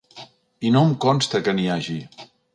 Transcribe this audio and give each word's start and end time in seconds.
I 0.69 0.71
no 0.77 0.81
em 0.91 0.95
consta 1.05 1.43
que 1.49 1.55
n’hi 1.59 1.69
hagi. 1.75 2.01